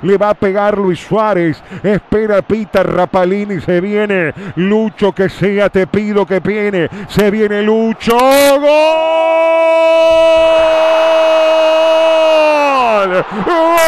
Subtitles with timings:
[0.00, 1.60] Le va a pegar Luis Suárez.
[1.82, 3.60] Espera Pita Rapalini.
[3.60, 5.70] Se viene Lucho que sea.
[5.70, 6.88] Te pido que viene.
[7.08, 8.16] Se viene Lucho.
[8.16, 8.64] ¡Gol!
[13.44, 13.87] ¡Gol!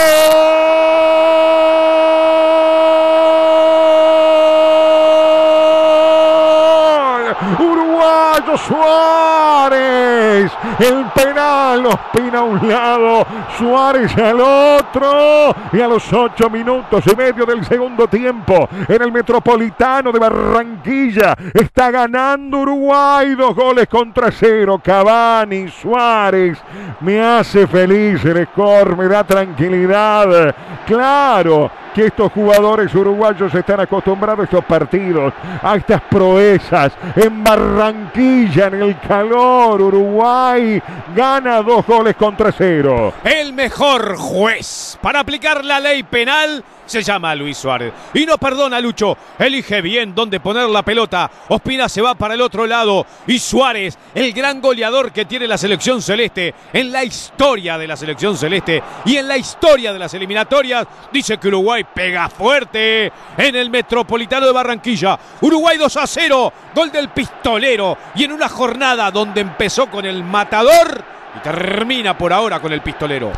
[8.57, 10.51] Suárez.
[10.79, 13.27] El penal los pina a un lado.
[13.59, 15.55] Suárez al otro.
[15.73, 21.35] Y a los ocho minutos y medio del segundo tiempo, en el Metropolitano de Barranquilla,
[21.55, 23.35] está ganando Uruguay.
[23.35, 24.81] Dos goles contra cero.
[24.83, 26.59] Cavani, Suárez.
[27.01, 30.55] Me hace feliz el score, me da tranquilidad.
[30.87, 35.33] Claro que estos jugadores uruguayos están acostumbrados a estos partidos,
[35.63, 36.93] a estas proezas.
[37.17, 40.81] En Barranquilla, en el calor, Uruguay
[41.15, 43.13] gana dos goles contra cero.
[43.23, 47.93] El mejor juez para aplicar la ley penal se llama Luis Suárez.
[48.13, 51.31] Y no perdona Lucho, elige bien dónde poner la pelota.
[51.49, 53.07] Ospina se va para el otro lado.
[53.29, 57.97] Y Suárez, el gran goleador que tiene la selección celeste en la historia de la
[57.97, 63.55] selección celeste y en la historia de las eliminatorias, dice que Uruguay pega fuerte en
[63.55, 65.19] el Metropolitano de Barranquilla.
[65.43, 67.97] Uruguay 2 a 0, gol del pistolero.
[68.17, 71.05] Y en una jornada donde empezó con el matador
[71.37, 73.33] y termina por ahora con el pistolero.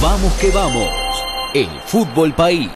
[0.00, 1.01] Vamos que vamos.
[1.54, 2.70] El Fútbol País.